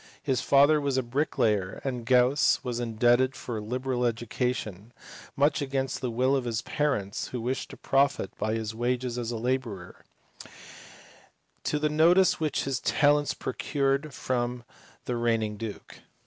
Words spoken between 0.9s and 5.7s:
a bricklayer, and Gauss was indebted for a liberal education (much